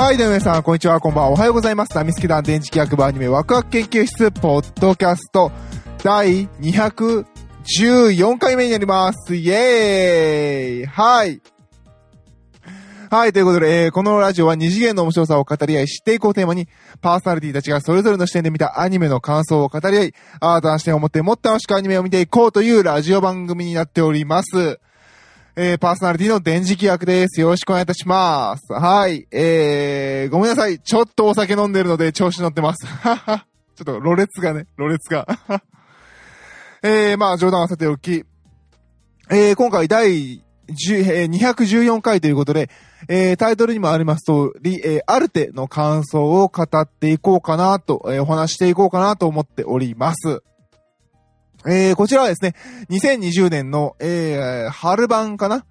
[0.00, 1.94] はい、では皆さん、こんにちは、こんばんは、おはようございます。
[1.94, 5.52] ナミスケ団電磁気役場アニメワクワク研究室、ポッドキャスト、
[6.02, 9.36] 第214回目になります。
[9.36, 11.42] イエーイはい。
[13.10, 16.66] はい、ということで、えーこのラジオは二次元の面白さを語り合い、知っていこうテーマに、
[17.02, 24.80] パーソナリティたちがそれぞれの視点で見たアニメの感想を語り合い、新たな視点を持ってもっと楽しくアニメを見ていこうというラジオ番組になっております。
[25.62, 27.38] えー、パーソナリティの電磁気役です。
[27.38, 28.72] よろしくお願いいたします。
[28.72, 29.28] はい。
[29.30, 30.78] えー、ごめんなさい。
[30.80, 32.86] ちょっとお酒飲んでるので調子乗ってます。
[32.86, 33.46] は は
[33.76, 35.26] ちょっと、ろれつがね、ろれつが。
[36.82, 38.24] えー、まあ、冗談はさておき。
[39.28, 40.42] えー、今回第10
[41.12, 42.70] えー214回ということで、
[43.08, 50.42] えー、タイトルにもあります通り、えー、アルテの感想を語っていこうかなと、えーお話していこうかなと思っております。
[51.66, 52.54] えー、こちらはですね、
[52.88, 55.66] 2020年の、えー、春版かな？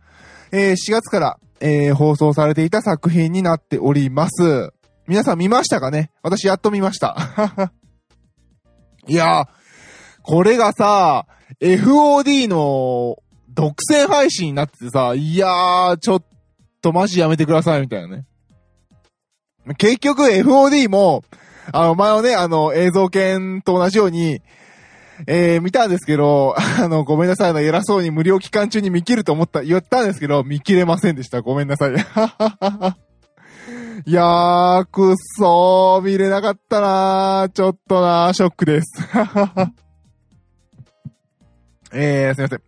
[0.52, 4.72] えー、4月から、えー、放送されていた作品になっております。
[5.08, 6.12] 皆さん見ましたかね？
[6.22, 7.72] 私やっと見ました。
[9.08, 9.46] いやー、
[10.22, 11.26] これがさ、
[11.60, 13.18] FOD の
[13.50, 16.24] 独占配信になっててさ、いやー、ちょっ
[16.82, 18.26] とマジやめてくださいみたいなね。
[19.78, 21.24] 結局 FOD も、
[21.72, 24.42] あの、前のね、あの、映像犬と同じように、
[25.28, 31.42] えー、見たんですけど、 あの、ごめんなさい、あの、偉そうに無料期間中に見切ると思った、言ったんですけど、見切れませんでした。
[31.42, 31.94] ごめんなさい。
[34.06, 38.88] いやー、くっそー、見れなかったなー、ちょっとなー、ショックです。
[41.92, 42.62] えー、すいません。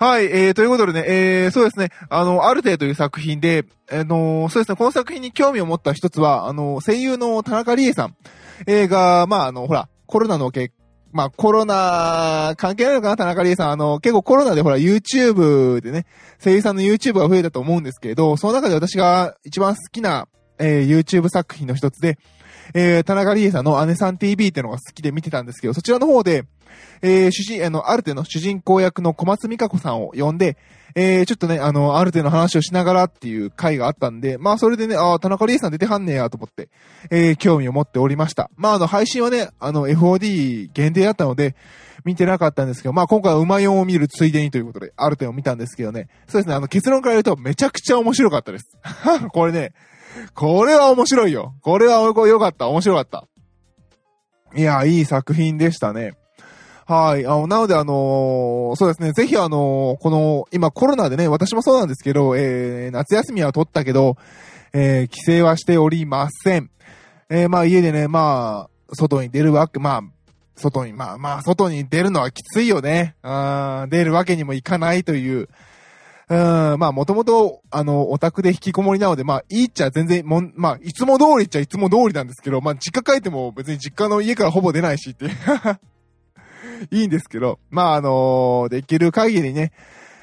[0.00, 8.14] はい、えー、ということでね、えー、そうですね、あの、アルテという作品で、あのーそうですね、この作品に興味を持った一つは、あの、声優の田中理恵さん、
[8.66, 10.74] えー、が、まあ、あの、ほら、コロナの結
[11.12, 13.70] まあ、コロナ、関係ないのかな田中理恵さん。
[13.70, 16.06] あの、結構コロナでほら、YouTube でね、
[16.42, 22.18] 声優さんの YouTube が増えたと思うんですけど、その中で私が一番好きな、えー YouTube 作品の一つで、
[22.74, 26.44] えー田中理恵さんの姉さん TV ってのが好きで見てたんですけど、そちらの方で、
[27.00, 30.58] えー主人、あの、アルテの主人公役の小松美香子さんを呼んで、
[31.00, 36.70] えーちょっとね、あの、アルテの話をしながらっていう回があったんで、まあ、それでね、ああ、田中理恵さん出てはんねやと思って、
[37.10, 38.50] えー興味を持っておりました。
[38.56, 41.54] まあ、あの、配信はね、あの、FOD 限定だったので、
[42.04, 46.08] 見てなかったんですけど、まあ、今回は馬4を見るついでにということで、アルテを見たんですけどね。
[46.26, 48.76] そうですね、あの、結論から言うと、めちゃくちゃ面白かったです。
[49.32, 49.72] これね、
[50.34, 51.54] これは面白いよ。
[51.62, 52.66] これは良かった。
[52.68, 53.28] 面白かった。
[54.56, 56.14] いや、いい作品でしたね。
[56.88, 57.26] はい。
[57.26, 64.16] あの、なので、あのーそうですね、ぜひあのーこの、今コロナでね、私もそうなんですけど、えー、夏休みは取ったけど、
[64.72, 66.70] えー、帰省はしておりません。
[67.28, 70.02] えー、まあ家でね、まあ、外に出るわけ、まあ、
[70.56, 73.16] 外に、まあまあ、外に出るのはきついよね。
[73.20, 75.50] あー出るわけにもいかないという。
[76.30, 85.32] うん、まあ、もともと、あの、オタクで引きこもりなので、まあ、いいっちゃ全然、もん、まあ、いつも通りっちゃいつも通りなんですけど、まあ、実家帰っても別に実家の家からほぼ出ないしっていう。
[86.90, 89.72] いいんですけど、まあ、あのできる限りね、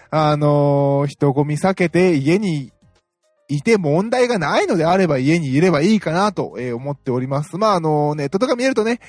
[0.10, 2.72] あの人混み避けて家に
[3.48, 7.58] いて問題がないのであれば家にいればいいかなと、思っております。
[7.58, 9.00] まあ、あのネットとか見るとね、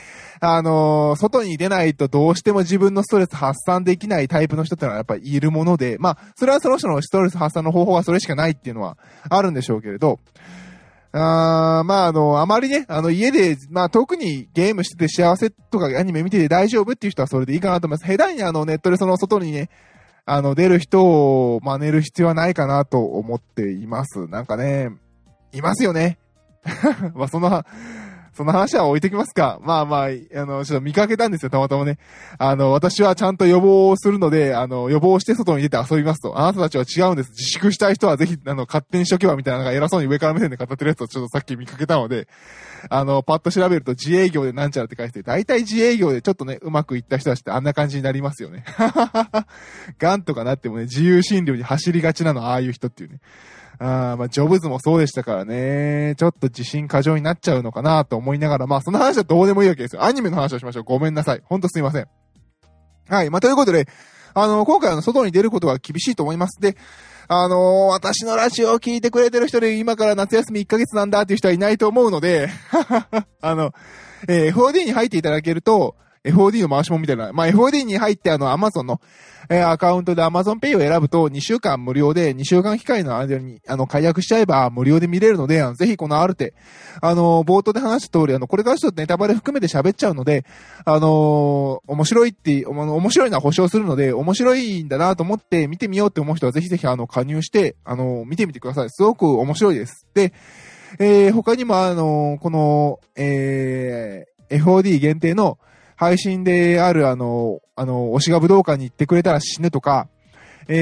[0.40, 8.98] あの外に出ないとどうしても自分のストレス発散できないタイプの人ってのはやっぱりいるもので、まあ、それはその人のストレス発散の方法はそれしかないっていうのは
[9.28, 10.18] あるんでしょうけれど、
[11.18, 18.10] あまあ、あの、あまりね、あの、家で、まあ、特にゲームしてて幸せとかアニメ見てて大丈夫っていう人はそれでいいかなと思います。
[18.10, 19.70] 下手にあの、ネットでその外にね、
[20.24, 24.26] あの、出る人を真似る必要はないかなと思っています。
[24.26, 24.90] なんかね、
[25.52, 26.18] いますよね。
[27.14, 27.64] まあ、その、
[28.36, 29.58] その話は置いてきますか。
[29.62, 31.98] まあまあ、あの、ちょっと見かけたんですよ、たまたまね。
[32.36, 36.38] あの、私はちゃんと予防をするので、あの、予防して外に出て遊びますと。
[36.38, 37.30] あなたたちは違うんです。
[37.30, 42.28] 自粛したい人はぜひ、あの、勝手にしとけばみたいな、なんか偉そうに上から目線で語ってるやつをちょっとさっき見かけたので、
[42.90, 48.66] あの、パッと調べると自営業でなんちゃらって書いてて、大体自営業でちょっとね、うまくいった人たちってあんな感じになりますよね。
[49.98, 53.20] ガンとかなってもね、自由診療に走りがちなの、ああいう人っていうね。
[53.78, 56.14] あーまあ、ジョブズもそうでしたからね。
[56.16, 60.04] ちょっと自信過剰になっちゃうのかなと思いながら、まあ、その話はどうでもいいわけですよ。
[60.04, 60.84] アニメの話をしましょう。
[60.84, 61.42] ごめんなさい。
[61.44, 62.06] ほんとすいません。
[63.08, 63.30] はい。
[63.30, 63.86] まあ、ということで、
[64.34, 66.60] あの、今回あの、外に出ることが厳しいと思います。
[66.60, 66.76] で、
[67.28, 72.48] あの私のラジオを聞いてくれてる人で今から夏休み1ヶ月なんだっていう人はいないと思うので、
[73.42, 73.72] あの、
[74.28, 75.96] えー FOD に入っていただけると、
[76.26, 79.00] FOD の回し物みたいな、まあ、FOD に入ってあの、Amazon の、
[79.48, 86.54] えーアカウントで Amazon Pay を選ぶと2週間無料で、2週間機会の間に、あの、解約しちゃえば無料で見れるので、あのぜひこのアルテ、
[87.00, 90.44] あの、冒頭で話した通り、あの、これからちょっとネタバレ含めて喋っちゃうので、
[90.84, 98.90] あの面白いって、面白いのは保証するので、面白いんだなと思って見てみようって思う人はぜひぜひあの、加入して、あの、見てみてください。
[98.90, 100.06] すごく面白いです。
[100.14, 100.32] で、
[100.98, 105.58] えー、他にもあの、この、えー、FOD 限定の
[105.96, 110.08] 配信であるあの、あの、推しが武道館に行ってくれたら死ぬとか、
[110.68, 110.76] えー、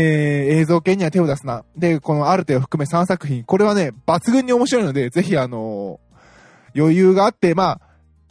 [0.61, 1.65] 映像系には手を出すな。
[1.77, 6.01] で、このアルテを含め3作品、これはね、抜群に面白いので、ぜひあの、
[6.77, 7.81] 余裕があって、まあ、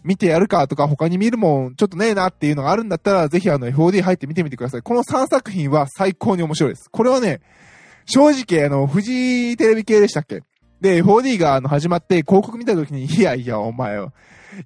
[0.03, 4.81] 見てやるかとか他に見るもんちょっとねえなっていうのがあるんだったら、ぜひあの FOD 入って見てみてください。
[4.81, 6.89] この3作品は最高に面白いです。
[6.91, 7.39] これはね、
[8.05, 10.41] 正直あの、富士テレビ系でしたっけ？
[10.81, 14.11] で、FOD があの始まって広告見た時に、いやいや、お前よ。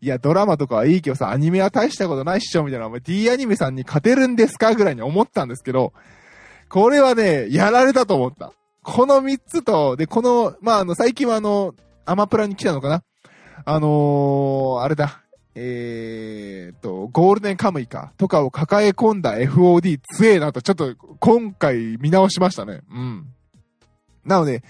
[0.01, 5.93] いや、ドラマとかはいいけどさ、アニメは大したことないっしょ、みたいな、お前 D アニメさんに勝てるんですかぐらいに思ったんですけど、
[6.69, 8.51] これはね、やられたと思った。
[8.83, 11.75] この3つと、で、この、まあ、あの、最近はあの、
[12.05, 13.03] アマプラに来たのかな
[13.65, 15.23] あのー、あれだ、
[15.55, 22.81] えーと、ゴールデンカムイか、とかを抱え込んだ FOD 強えなと、ちょっと今回見直しましたね。
[22.89, 23.25] うん。
[24.23, 24.63] なので、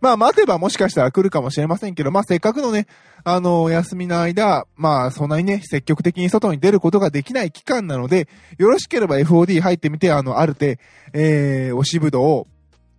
[0.00, 2.86] まあ待てばもしかしたら来るかもしれませんけど、まあせっかくのね、
[3.24, 10.76] あの、お休みの間、まあそんなにね、積極的に外に出ることができない期間なので、よろしければ FOD 入ってみて、あの、ある程、
[11.12, 12.46] えー、押しぶどを、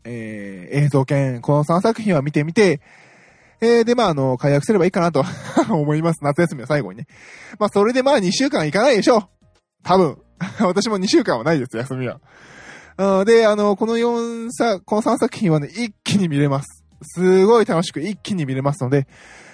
[0.03, 2.81] えー、映像券、この3作品は見てみて、
[3.61, 5.23] えー、で、まあ、あの、解約すればいいかなと
[5.69, 6.23] 思います。
[6.23, 7.07] 夏休みの最後にね。
[7.59, 9.21] まあ、それでまあ、2週間いかないでしょう。
[9.83, 10.17] 多分。
[10.59, 12.19] 私も2週間はないです、休みは。
[13.25, 16.80] で、あの、この4さ、この3作品はね、一気に見れます。
[17.01, 19.07] すごい楽しく一気に見れますので、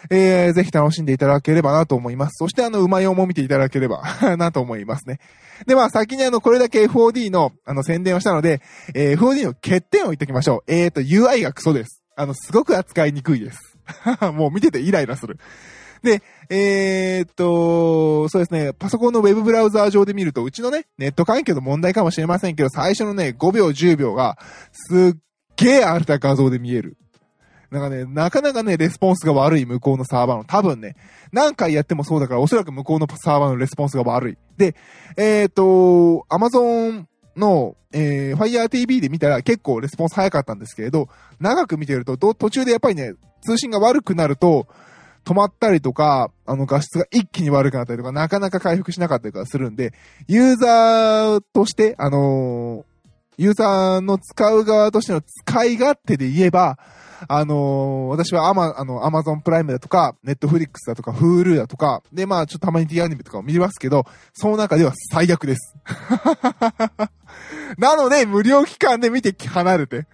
[0.10, 2.34] えー、ぜひ楽しんでいただければなと思います。
[2.38, 4.04] そしてあの、うまいも見ていただければ
[4.38, 5.20] なと思いますね。
[5.66, 8.62] で、まあ先にあの、これだけ FOD のあの、宣伝をしたので、
[8.94, 10.64] えー、FOD の欠点を言っておきましょう。
[10.68, 12.04] えーと、UI がクソです。
[12.16, 13.78] あの、すごく扱いにくいです。
[14.34, 15.40] もう見ててイライラする。
[16.04, 24.38] で、えー、っと、そうですね、パソコンのウェブブラウザー上で見ると、うちのね、ネット環境の問題かもしれませんけど、最初のね、5秒、10秒が、
[24.72, 25.18] すっ
[25.56, 26.98] げー荒れた画像で見える。
[27.72, 30.44] なんかね、なかなかね、レスポンスが悪い向こうのサーバーの。
[30.46, 30.96] 多分ね、
[31.32, 34.38] 何回やってもそうだから、おそらく向こうのサーバーのレスポンスが悪い。
[34.58, 34.76] で、
[35.18, 41.10] えー、っと、アマゾンの、えー、Fire TV で見たら結構レスポンス早かったんですけれど、
[41.40, 44.68] 長く見てると、途中でやっぱりね、通信が悪くなると、
[45.28, 49.94] 止まったりとか、あの画質が一気に悪くなったりとか、なかなか回復しなかったりとかするんで、
[50.30, 52.86] ユーザーとして、あの、
[53.38, 56.78] ユーザーの使う側としての使い勝手で言えば、
[57.28, 65.76] あのー、私はアマ、あの、アマゾンプライムだとか、ネットフリックスだとか、フールだとか、で、まあ、ちょっとたまに D アニメとかを見ますけど、その中では最悪です。
[67.78, 70.06] なので、無料期間で見て離れて。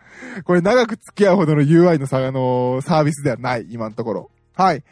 [0.46, 4.32] これ長く付き合うほどの UI のさ、あのー、サービスではない、今のところ。
[4.56, 4.84] はい。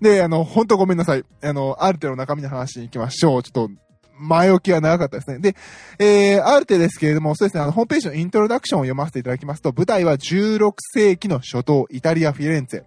[0.00, 1.24] で、あの、ほんとごめんなさい。
[1.42, 3.42] あの、ある程度中身の話に行きましょう。
[3.42, 3.70] ちょっと、
[4.20, 5.38] 前置きは長かったですね。
[5.38, 5.56] で、
[5.98, 12.84] えー、ある程ですけれども、そうですね、あの、ホームページのイントロダクションを読ませていただきますと、舞台は16世紀の初頭、イタリア・フィレンツ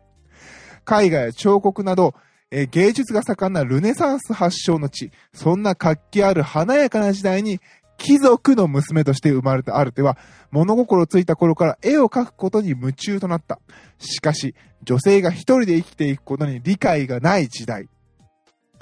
[0.87, 1.03] ェ。
[1.05, 2.13] 絵画や彫刻など、
[2.51, 7.59] えー、芸術が盛んなルネサンス発祥の地、そんな活気ある華やかな時代に、
[7.97, 10.17] 貴族の娘として生まれたアルテは、
[10.51, 13.59] 物心ついた頃から絵を描くことに夢中となった。
[13.97, 17.87] しかし、女性が一人で生きていくことに理解がない時代。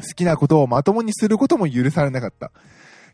[0.02, 2.52] 好きなことをまともにすることも許されなかった。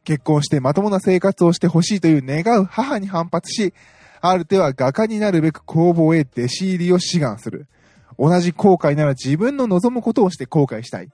[0.03, 3.73] 結婚してまともな生活をしてほしいという願う母に反発し、
[4.21, 7.67] アルテは画家になるべく工房へ弟子入りを志願する。
[8.17, 11.09] 同じ後悔なら自分の望むことをして後悔したい。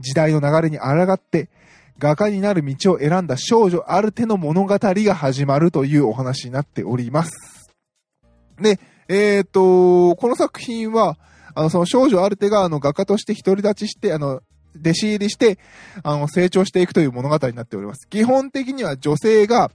[0.00, 1.48] 時代の流れに抗って、
[1.98, 7.72] 画家になる道を選んだ少女アルテの物語が始まるというお話になっております。
[8.60, 11.16] で、えっ、と、この作品は、
[11.54, 14.40] あの、その少女アルテが、あの、画家として独り立ちして、あの、
[14.76, 15.58] 弟子入りして、
[16.02, 18.08] あの、成長していくという物語になっております。
[18.08, 19.70] 基本的には女性が、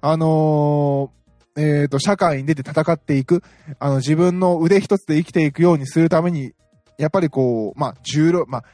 [0.00, 3.42] あのー、えっ、ー、と、社会に出て戦っていく、
[3.78, 6.52] あの、自分の腕一つで生きていくようにするために、
[6.98, 8.64] やっぱりこう、まあ、16、まあ、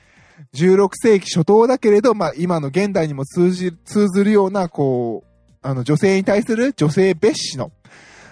[0.55, 7.73] 16世紀初頭だけれど、まあ、今の現代にも通じ、通ずるような、こう、あの、女性に対する女性蔑視の、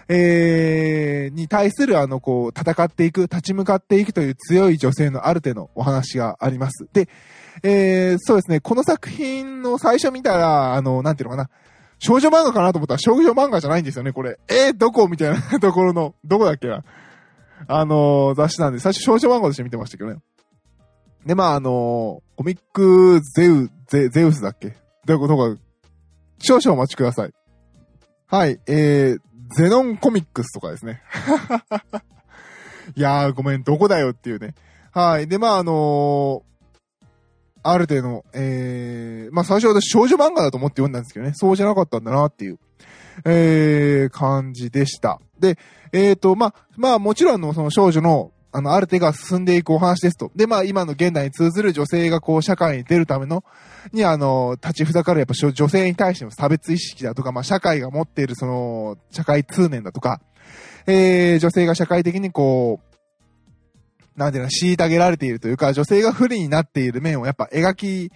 [0.08, 6.88] えー、に対するあの、こう、戦っていく、立ち向かっていくという強い女性のある程のお話があります。
[6.92, 7.08] で、
[7.62, 11.50] えー、そうですね、この作品の最初見たら、あの、なんていうのかな、
[11.98, 14.40] 少女漫画かなと思ったら少女漫画じゃないんですよね、これ。
[14.48, 16.82] えー、どこみたいなところの、どこだっけな。
[17.68, 20.20] あのー、雑誌なんで、最初少女漫画として見てましたけどね。
[21.24, 21.72] で、まあ、あのー、
[22.36, 24.70] コミックゼウ、ゼ、ゼウスだっけ？
[25.04, 25.60] どういうこか、
[26.40, 27.30] 少々お待ちください。
[28.26, 29.20] はい、えー、
[29.56, 31.02] ゼノンコミックスとかですね。
[32.96, 34.54] いやー、ごめん、どこだよっていうね。
[34.92, 35.28] はい。
[35.28, 36.42] で、まあ、あのー、
[37.62, 42.58] ある程度、えー、まあ、最初は私少女漫画だと思って読んだんですけどね、そうじゃなかったんだなっていう、
[43.24, 45.20] えー、感じでした。
[45.38, 45.58] で、
[45.92, 50.30] えっ、ー、と、まあ、まあ、もちろんの、その少女の、あの、ある手が進んでいくお話ですと。
[50.36, 53.44] で、まあ、今の現代に通ずる女性がこう、社会に出るための、
[53.92, 60.20] に、あの、立ちふざかるやっぱ女性に対しての差別意識だとか、まあ、社会が持っているその、社会通念だとか、
[60.86, 68.12] えー、女性が社会的にこう、なんていうの、虐げられているというか、女性が不利になっている面をやっぱ描き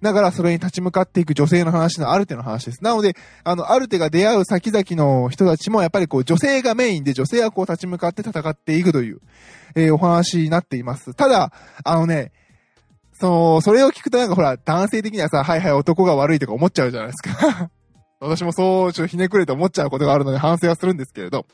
[0.00, 2.84] だからそれに立ち向かっていく女性の話のアルテの話です。
[2.84, 9.20] なので、あの、アルテが出会う先々の人たちもやっぱりこう女性がメインで女性はこう立ち向かって戦っていくという、
[9.74, 11.14] えー、お話になっています。
[11.14, 11.52] ただ、
[11.84, 12.32] あのね、
[13.20, 17.70] その、それを聞くとなんかほら、男性的にはさ、はいはい男が悪いとか思っちゃうじゃないですか
[18.20, 21.46] 私もそう、ちょっとひねくれて思っちゃうことがあるので反省はするんですけれど。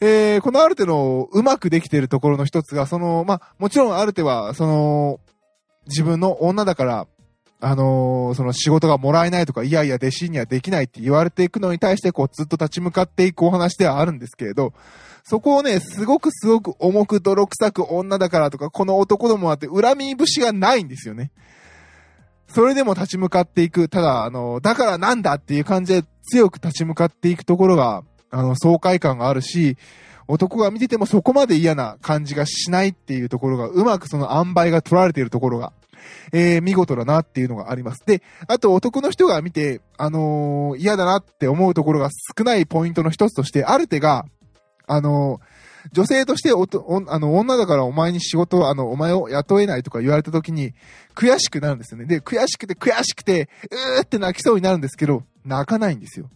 [0.00, 5.20] えー、このアルテのうまくできているところの一つが、その、まあ、もちろんアルテは、その、
[5.86, 7.06] 自分の女だから、
[7.60, 14.72] あのー、その仕事がもらえないとか、いやいや弟子にはできないって言われていくのに対して、こう、ずっと立ち向かっていくお話ではあるんですけれど、
[15.22, 21.30] そこをね、すごくすごく重く泥臭く女だからとか、この男どもあって恨み節がないんですよね。
[22.48, 23.88] それでも立ち向かっていく。
[23.88, 29.76] ただ、あの、だからなんだっていう感じで強く立ち向かっていくところが、あの、爽快感があるし、
[30.28, 35.72] 男が見ててもそこまで嫌な感じがしないっていうところが、うまくその塩梅が取られているところが、
[36.32, 38.04] えー、見事だなっていうのがあります。
[38.06, 44.24] で、あと男の人が見て、あのー、嫌だなって思うところが少ないポイントの一つとして、アルテが、
[44.86, 50.74] あのー女性としておとお、あの、女だからお前に仕事、あの、お前を雇えないとか言われた時に、
[51.16, 52.06] 悔しくなるんですよね。
[52.06, 53.48] で、悔しくて悔しくて、
[53.98, 56.30] うーって泣きそうになるんですけど、泣かないんですよ。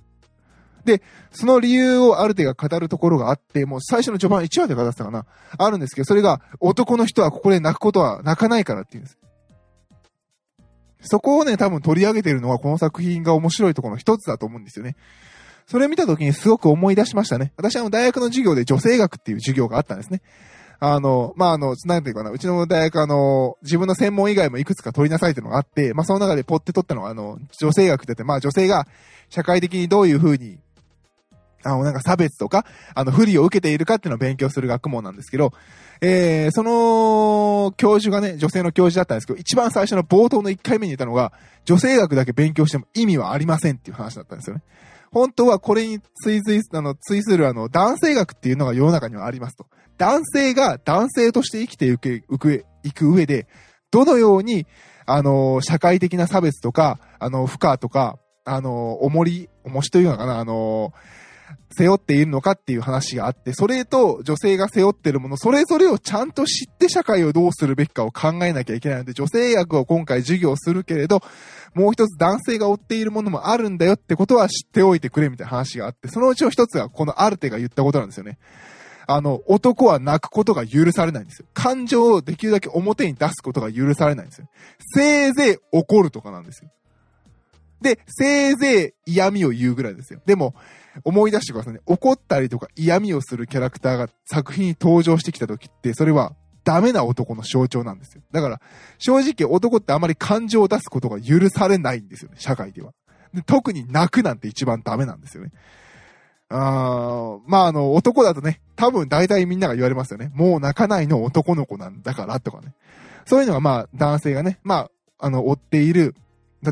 [0.87, 1.03] で、
[1.33, 5.27] その理由をアルテが語るところがあって、もう最初の序盤1話で語ってたかな。
[5.59, 9.19] あるんですけど、それが、男の人はここで泣くことは泣かないからって言うんです。
[11.03, 14.97] そこをね、多分取り上げてるのはこの作品が面白いところの一つだと思うんですよね。
[15.67, 17.53] それを見た時にすごく思い出しましたね。
[17.57, 20.23] 私はの大学の授業で女性学っていう授業があったんですね。
[20.79, 28.87] あの、まあ、あの、なんていうかな、うちの大学あの、自分の専門以外もいくつか取りなさいっていうのがあって、まあ、その中でポって取ったのが、あの、女性学って言って、まあ、女性が
[29.29, 30.59] 社会的にどういう風に、
[31.67, 35.53] あの、なんか差別とか、あの、不利を受けているかっていうのを勉強する学問なんですけど、
[36.01, 41.33] えー、その、教授がね、女性の教授だったんですけど、一番最初の冒頭の1回目に言ったのが、
[41.65, 44.63] 女性学だけ勉強しても意味はありませんっていう話だったんですよね。
[45.13, 49.67] 本当はこれに追随、あの、追するあの、男性学っていうのが世の中にはありますと。
[49.99, 52.25] 男性が男性として生きていく、
[52.83, 53.47] いく上で、
[53.91, 54.67] どのように、
[55.07, 60.93] あの、社会的な差別とか、あの、負荷とか、あの、重り、重しというのかな、あの、
[61.75, 71.23] 背負っているのかっていう話があって、それと女性が背負ってるもの、それぞれをちゃんと知って社会をどうするべきかを考えなきゃいけないので、女性役を今回授業するけれど、
[71.75, 78.39] もう一つ男性が追っているものもあるんだよってことは知っておいてくれみたいな話があって、そのうちの一つがこのアルテが言ったことなんですよね。
[79.09, 81.47] あの、男は泣くことが許されないんですよ。
[81.55, 84.49] 感情をできるだけ表に出すことが許されないんですよ。
[84.95, 86.71] せいぜい怒るとかなんですよ。
[87.81, 90.21] で、せいぜい嫌味を言うぐらいですよ。
[90.27, 90.55] でも、
[91.05, 91.81] 思い出してくださいね。
[91.87, 96.35] 怒ったりとか嫌味をするキャラクターが作品に登場してきた時って、それは
[96.65, 98.23] ダメな男の象徴なんですよ。
[98.33, 98.61] だから、
[98.99, 102.93] 正直男ってあまり感情を出すことが許されないんですよね、社会では。
[103.33, 105.51] で特に泣くなんて一番ダメなんですよね。
[106.49, 110.31] あまあ、あの、男だとね、多分大体みんなが言われますよね。
[110.35, 112.75] もう泣かないの男の子なんだからとかね。
[113.27, 114.89] そういうのがまあ、男性がね、ま
[115.19, 116.15] あ、あの、追っている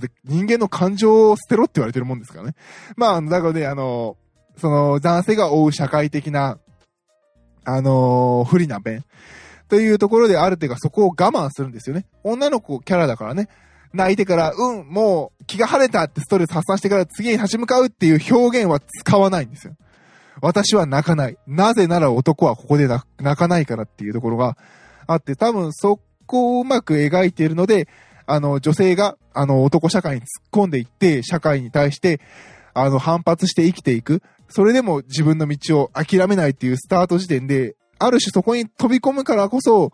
[0.01, 2.55] だって人間の感情を捨てろって言われてるもんですからね。
[2.97, 4.17] まあ、だからね、あの、
[4.57, 6.59] その男性が追う社会的な、
[7.65, 9.05] あの不利な面。
[9.69, 12.07] というところである程度そこを我慢するんですよね。
[12.23, 13.49] 女の子キャラだからね。
[13.95, 19.75] 泣いてから、うん、もう気が晴れたってストレス発散してから次に立ち向かうっていう表現は使わないんですよ。
[20.41, 21.39] 私は泣かない。
[21.47, 23.05] なぜなら男はここで泣
[23.37, 24.59] かないからっていうところが
[25.07, 27.89] あって、多分そこをうまく描いているので、
[28.27, 32.21] あの、女性が、あの、男社会に突っ込んでいって、社会に対して、
[32.73, 34.23] あの、反発して生きていく。
[34.49, 39.93] それでも自分の道を諦めないっていうスタート時点で、ある種そこに飛び込むからこそ、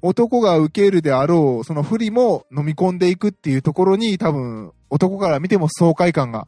[0.00, 6.46] 男が受けるであろう、その不利も飲み込んでいくっていうところに多分、男から見ても爽快感が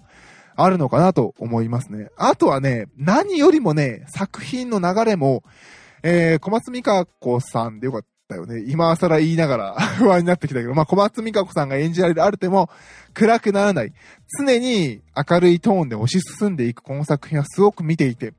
[0.57, 2.09] あるのかなと思いますね。
[2.17, 5.43] あとはね、何よりもね、作品の流れも、
[6.03, 8.65] えー、小松美香子さんでよかっただよね。
[8.67, 12.71] 今更言いながら 不安になってきたけど、まあ、小松美香子さんが演じられるある手も
[13.13, 13.93] 暗くならない。
[14.39, 18.33] 常に明るいトーンで推し進んでいくこの作品はすごく見ていて、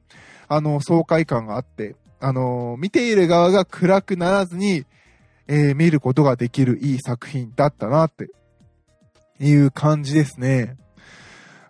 [0.48, 4.86] あの、爽快感があって、あの、見ている側が暗くならずに、
[5.48, 8.29] えー、見ることができるいい作品だったなって
[9.39, 10.77] いう感じですね。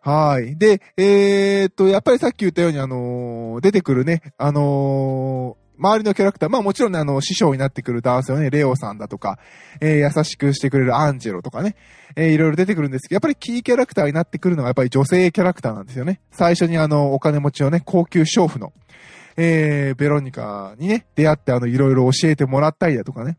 [0.02, 0.58] はい。
[0.58, 9.40] で、えー、っと、やっぱりさっき言ったように、あのー、出てくるね、あの、周りのキャラクター、まあもちろんね、あの、師匠になってくる男性はね、レオさんだとか、
[9.82, 11.76] えー、優しくしてくれるアンジェロとかね、
[12.16, 16.22] えー、いろいろ出てくるんですけど、やっぱりキーキャラクターになってくるのがやっぱり女性キャラクターなんですよね。
[16.32, 18.74] 最初にあの、お金持ちのね、高級娼婦の、
[19.38, 23.38] えー、ベロニカにね、出会ってあの、いろいろ教えてもらったりだとかね。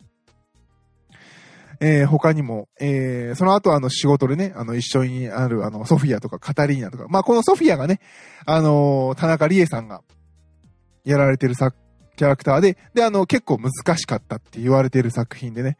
[1.84, 7.98] えー、他にも、えー、その後あの仕事でね、あの一緒にあるあのソフィアとかカタリーナとか、まあこのソフィアがね、
[8.46, 10.00] あのー、田中理恵さんが
[11.04, 11.76] やられてる作、
[12.22, 15.76] キャラクターで、で、あの、結構難しかったって言われてる作品でね、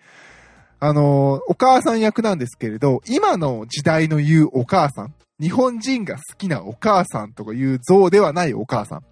[0.81, 9.03] あの、お母さん役なんですけれど、今の時代の言うお母さん、日本人が好きなお母さんとかいう像ではないお母さん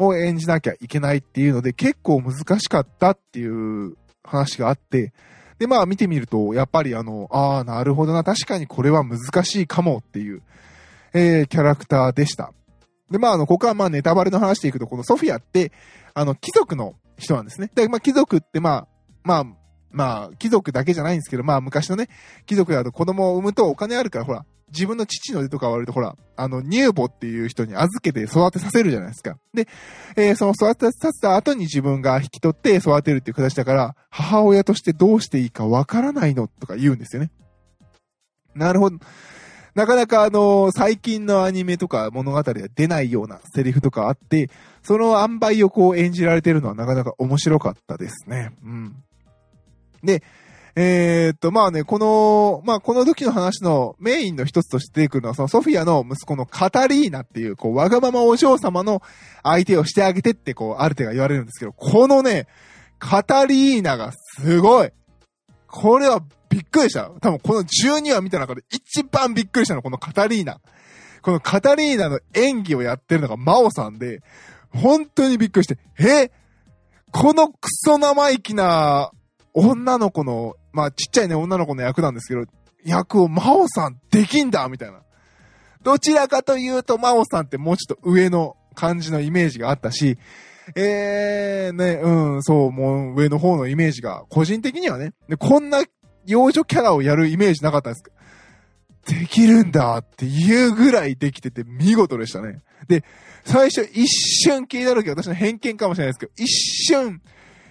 [0.00, 5.12] を演じなきゃいけないっていうので、結構難しかったっていう話があって、
[5.60, 10.42] で、まあ見てみると、やっぱりあの、ああ、なるほどな、確かにこれは難しいかもっていう、
[11.14, 12.52] えー、キャラクターでした。
[13.10, 15.72] で、まああの、ここはまあネタバレの話でいくと、このソフィアって、
[16.18, 17.70] あの、貴族の人なんですね。
[17.74, 18.88] で、まあ貴族ってまあ、
[19.22, 19.44] まあ、
[19.90, 22.08] まあ、貴族だけじゃないんですけど、まあ昔のね、
[22.46, 29.38] 貴族だと子供を産むとお金あるから、ほら、自分の父の手とか割るとほら、あの、乳母っていう人に預けて育てさせるじゃないですか。
[29.54, 29.66] で、
[30.16, 37.30] えー、その育てさせた後に自分が引き取って育てるっていう形だから、母親としてどうしていいかわからないのとか言うんですよね。
[38.54, 38.98] なるほど。
[39.74, 44.50] なかなかあの、最近のアニメとか物語では出ないようなセリフとかあって、
[44.88, 48.52] その塩梅をこう演じられてるのはなかなか面白かったですね。
[48.64, 48.96] うん。
[50.02, 50.22] で、
[50.76, 59.02] えー、っと、まあね、この、まあこの時の話のメインの一つとして出てくるのは、そのソフィアの息子のカタリーナっていう、こう、わがままお嬢様の
[59.42, 62.46] 相手をしてあげてって、こう、ある程度言われるんですけど、このね、
[62.98, 64.90] カタリーナがすごい。
[65.66, 67.10] これはびっくりした。
[67.20, 70.62] 多分この12話見た中で一番びっくりしたの、このカタリーナ。
[71.20, 74.22] このカタリーナの演技をやってるのがマオさんで、
[74.72, 76.30] 本当にびっくりして、え？
[77.10, 79.10] このクソ生意気な
[79.54, 82.44] 女の子のまあ、ちっちゃいね、女の子の役なんですけど、
[82.84, 85.00] 役を真央さんできんだみたいな。
[85.82, 90.18] どちらかというと、真央さんってもうちょっと上の感じのイメージがあったし、
[90.76, 95.82] えー、ね、うん、そう、もう上の方のイメージが、個人的にはね、でこんな
[96.26, 98.04] 幼女キャラをやるイメージなかったんです。
[99.08, 102.60] できるんだっていうぐらいできてて見事でしたね。
[102.88, 103.02] で、
[103.44, 107.22] 最初一瞬気になるけど、私の偏見かもしれないですけど、一瞬、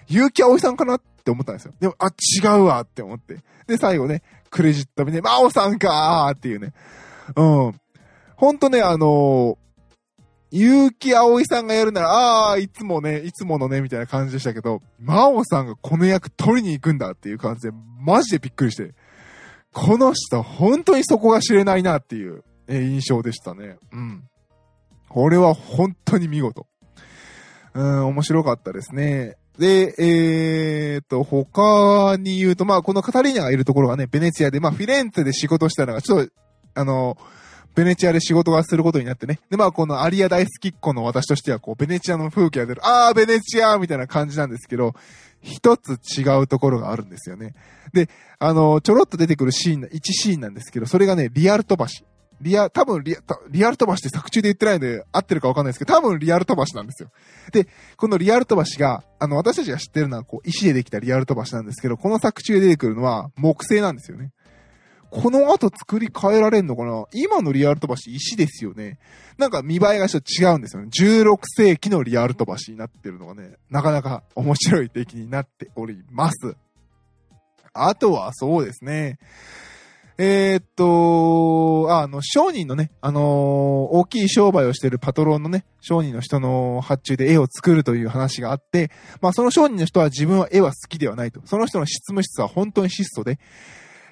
[0.08, 1.74] 結城葵さんかなって思ったんですよ。
[1.78, 3.36] でも、あ、違うわって思って。
[3.68, 6.72] で、最後ね、クレジット見て、真央さんかーっていうね。
[7.36, 7.80] うん。
[8.34, 9.56] ほんとね、あのー、
[10.50, 18.94] 結城葵さんがやるなら、ああ、いつもね、いつものね、みたいな感じでしたけど、真央さんがこの役取りに行くんだっていう感じで、マジでびっくりして、
[19.80, 23.76] この人、本当にそこが知れないなっていう、印象でしたね。
[23.92, 24.24] うん。
[25.08, 26.66] これは本当に見事。
[27.74, 29.36] うん、面白かったですね。
[29.56, 36.32] で、えー、と、他に言うと、まあ、このカタリーナがいるところがね、ベネチアで、まあ、フィレンツェで仕事したのが、ちょっと、
[36.74, 37.16] あの、
[37.74, 39.38] ベネチアで仕事がすることになってね。
[39.48, 44.94] で、まあ、このアリア大好きっ子の私としては、こう、ベネチアの風景が出る、あー、ベネチアみたいな感じなんですけど、
[45.40, 47.54] 一つ違うところがあるんですよね。
[47.92, 52.04] で、あの、ちょろっと出てくるシーン、1シーンなんですけど、それがね、リアル飛ばし。
[52.40, 53.20] リア、多分リア、
[53.50, 57.10] リアル飛ばしって作中で言ってないので合ってるかわかんないですけど、多分リアル飛ばしなんですよ。
[57.52, 64.30] で、このリアル飛ばしが、あの、私たちが知ってるのは、こう、石でできたリアル飛ばしなんですけど、この作中で出てくるのは木製なんですよね。
[65.10, 67.06] この後作り変えられんのかな？
[67.12, 68.98] 今のリアル飛ばし石ですよね。
[69.38, 70.88] なんか見栄えがちょっと違うんですよね。
[70.88, 76.56] 16世紀のリアル飛ばしになってるのがね、なかなか面白い出来になっております。
[77.72, 79.18] あとはそうですね。
[80.20, 88.90] えー、っと、あの、商人のね、あのー、大きい商売をしてるパトロンのね、商人の人の発注で絵を作るという話があって、
[89.20, 91.40] まあその商人の人は自分は絵は好きではないと。
[91.44, 93.38] その人の執務室は本当に質素で、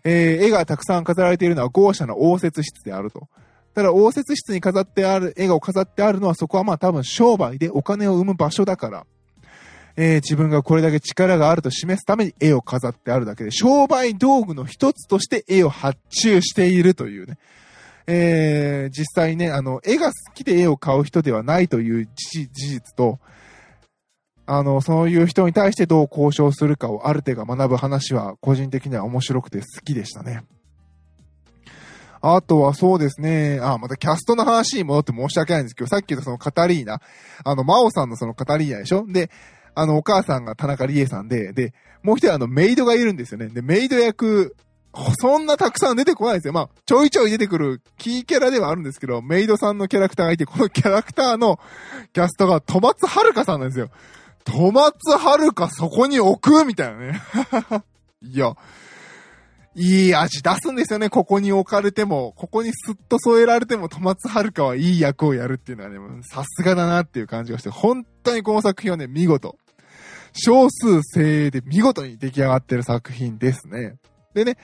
[0.08, 3.28] えー、絵がたくさん飾られているのは豪奢な応接室であると。
[3.74, 9.04] ただ応接室に飾ってある、絵が飾ってあるのはそこはまあ多分商売でお金を生む場所だから、
[9.96, 17.38] えー、自分がこれだけ力があると示すために絵を飾ってあるだけで、商売道具の一つとして絵を発注しているというね。
[18.06, 23.18] えー、実際ね、あの、絵が好きで絵を買う人ではないという事実と、
[24.46, 30.44] あの、そういう人に対してどう交渉するかをある程度学ぶ話は個人的には面白くて好きでしたね。
[32.22, 33.60] あとはそうですね。
[33.62, 37.00] あ、またキャストの話に戻って申し訳ないんですけど、さっき言ったそのカタリーナ、
[37.44, 39.04] あの、マオさんのそのカタリーナでしょ？
[39.06, 39.30] で、
[39.74, 43.48] あの、お母さんが田中理恵さんで、で、もう一人あの、メイドがいるんですよね。
[43.48, 44.56] で、メイド役、
[45.20, 46.54] そんなたくさん出てこないですよ。
[46.54, 51.60] まあ、ちょいちょい出てくるキーキャラではあるんですけど、メイドさんのキャラクターがいて、このキャラクターの
[52.14, 53.90] キャストが戸松遥さんなんですよ。
[54.46, 56.64] 戸松遥かそこに置く？
[56.64, 57.22] みたいなね。
[58.22, 58.54] いや、
[59.74, 61.10] いい味出すんですよね。
[61.10, 69.56] ここに置かれても、ここにスッと添えられても、戸松遥はいい役をやるっていうのはね、さすがだなっていう感じがして、本当にこの作品はね、見事。
[70.32, 73.96] 少数精鋭で見事に出来上がってる作品ですね。
[74.34, 74.58] でね、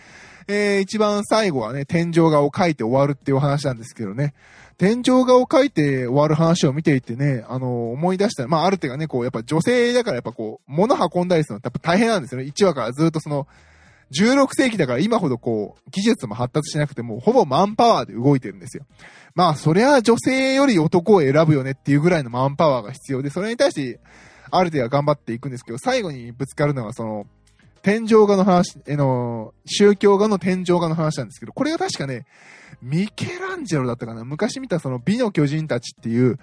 [0.48, 4.34] えー、一番最後はね、天井画を描いて終わるっていうお話なんですけどね、
[4.78, 12.46] 天井画を描いて終わる話を見ていてね、あの、思い出した、まあ、ある程度ね、こう、やっぱ女性だからやっぱこう、物運んだりするのってやっぱ大変なんですよね。
[12.46, 13.46] 1話からずっとその、
[14.12, 18.84] 16世紀だから今ほどこう、技術も発達しなくても、ほぼマンパワーで動いてるんですよ。
[19.34, 24.00] まあ、そりゃ女性より男を選ぶよねっていうぐらいのマンパワーが必要で、それに対して、
[24.50, 27.26] ある程度は頑張っていくんですけど、最後にぶつかるのがその、
[27.82, 32.26] 天井画の話、えの、宗教画の天井画の話なんですけど、これが確かね、
[32.80, 36.38] ミケランジェロだったかな昔見たその美の巨人たちっていう、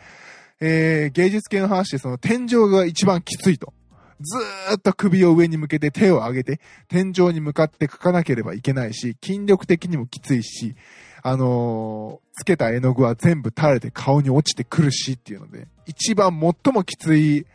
[0.62, 3.74] えー、芸術系の話でその天井が一番きついと。
[4.22, 10.76] ずーっと首を上に向けて手を上げて、天井に向かって描かなければいけないし、筋力的にもきついし、
[11.24, 17.46] あのー、つけた絵の具は全部垂れて顔に落ちてくるしっていうので、一番最もきつい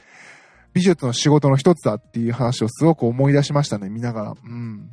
[0.74, 4.34] 美術の仕事の一つだっていう話をすごく思い出しましたね、見ながら。
[4.44, 4.90] うん。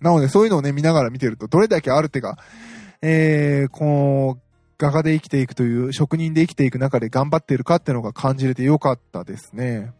[0.00, 2.38] なので、そういうのをね、見ながら見てると、どれだけある手が、
[3.00, 4.38] えー、この、
[4.78, 9.92] 画家で生きていくという、職人で生きていく中で頑張っているかっていうのが感じれてよかったですね。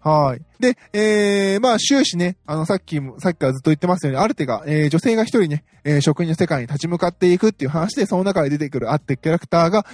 [0.00, 0.42] はい。
[0.60, 9.86] で、えー、まあ終始ね、あの、さっきも、さっきからずっと言ってますように、アルテが、えー、女性が一人ね、えー、職人の世界に立ち向かっていくっていう話で、その中で出てくるアってキャラクターが、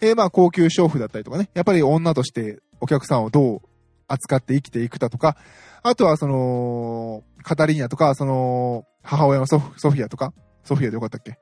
[0.00, 3.60] えー、まあ高級娼婦だったりとかね、やっぱり女としてお客さんをどう
[4.06, 5.36] 扱って生きていくだとか、
[5.82, 10.32] あとはその、カタリーナとか、その、母親のソフィアとか、
[10.64, 11.38] ソフィアでよかったっけ？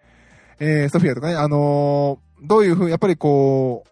[0.58, 3.90] えー、ソフィアとかね、あのー、どういうふうに、やっぱりこう、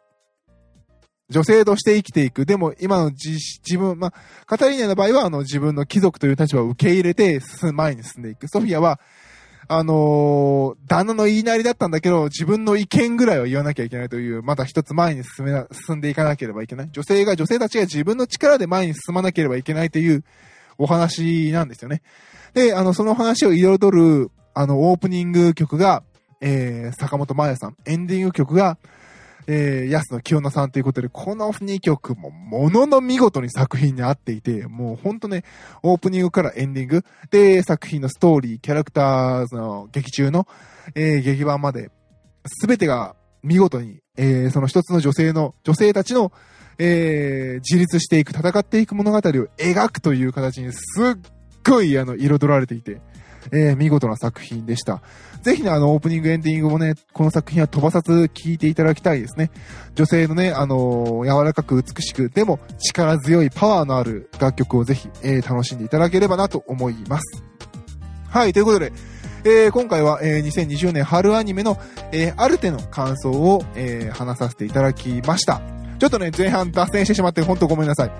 [1.31, 2.45] 女性として生きていく。
[2.45, 3.31] でも、今の自
[3.65, 4.15] 自分、まあ、
[4.47, 8.49] カタリーナの場合は、あの、自分の貴族という立場を受け入れて、進む、前に進んでいく。
[8.49, 9.01] ソフィアは、
[9.69, 16.89] あのー、旦那の言いなりだったんだけど、自分の意見ぐらいは言わなきゃいけないという、また一つ前に進めな、進んでいかなければいけない。
[16.93, 20.25] 女性が、女性たちが自分の力で前に進まなければいけないという
[20.79, 22.03] お話なんですよね。
[22.53, 26.03] で、あの、その話を彩る、あの、オープニング曲が、
[26.41, 27.77] えー、坂本真綾さん。
[27.87, 28.79] エンディング曲が、
[29.47, 35.45] えー、安野清野さんということで、この2曲もものの見事に作品に合っていて、もうほんとね、
[35.83, 40.47] オープニングからエンディング、で、作品のストーリー、キャラクターの劇中の、
[40.95, 41.91] えー、劇版まで、
[42.47, 46.33] すべてが見事に、えー、その一つの女性の、女性たちの、
[46.79, 51.33] えー、自立していく、戦っていく物語を描くという形にすっ
[51.67, 53.01] ごい、あの、彩られていて、
[53.53, 55.03] えー、見事な作品でした。
[55.43, 59.51] ぜひね、あの、オープニング、エンディングもね、この作品は飛ばさず聴いていただきたいですね。
[59.95, 67.43] 女性のね、あのー、柔らかく美しく、でも力強いパワーのある楽曲をぜひ、えー、楽しんでいただければなと思います。
[68.29, 68.93] はい、ということで、
[69.45, 71.79] えー、今回は、えー、2020年春アニメの、
[72.13, 75.61] えー、アルテの感想を、えー、話させていただきました。
[75.99, 78.11] ちょっとね、前半脱線してしまって、ほんとごめんなさい。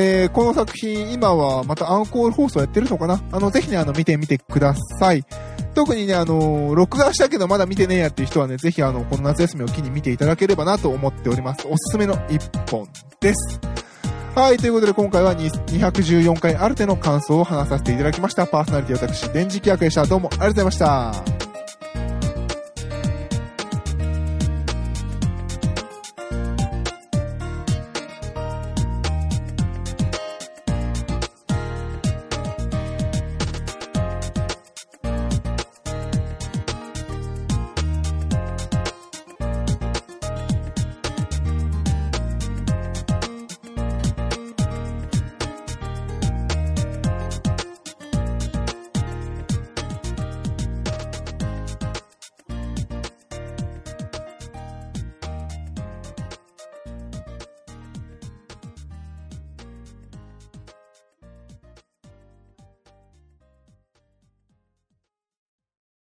[0.00, 3.20] えー、この作品、今はまたアンコール放送やってるのかな？
[3.32, 5.24] あの、ぜひね、あの、見てみてください。
[5.74, 11.66] 特にね、あの、録画したけどまだ見てねえやっていう人はね、ぜひあの、この夏休みを機に見ていただければなと思っております。
[11.66, 12.86] おすすめの一本
[13.20, 13.58] です。
[14.36, 18.46] はい、ということで今回は214回アルテの感想を話させていただきました。
[18.46, 20.04] パーソナリティ私、電磁気役でした。
[20.04, 21.37] どうもありがとうございました。